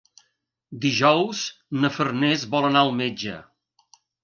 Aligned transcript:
Dijous 0.85 1.43
na 1.85 1.93
Farners 1.99 2.47
vol 2.57 2.67
anar 2.73 2.85
al 2.87 2.93
metge. 3.03 3.37